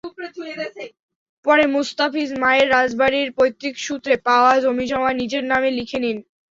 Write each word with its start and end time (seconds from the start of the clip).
পরে 1.45 1.63
মুস্তাফিজ 1.75 2.29
মায়ের 2.41 2.67
রাজবাড়ীর 2.71 3.29
পৈতৃকসূত্রে 3.37 4.13
পাওয়া 4.27 4.53
জমিজমা 4.63 5.11
নিজের 5.21 5.43
নামে 5.51 5.69
লিখে 5.77 5.99
নেন। 6.03 6.17